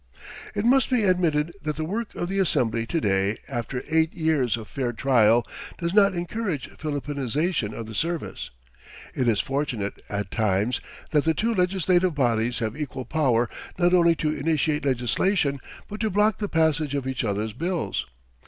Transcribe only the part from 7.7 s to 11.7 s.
of the service. It is fortunate at times that the two